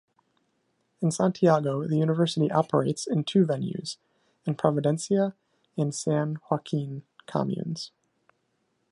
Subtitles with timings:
[0.99, 3.97] In Santiago, the university operates in two venues:
[4.47, 5.35] in Providencia
[5.77, 7.91] and San Joaquin communes.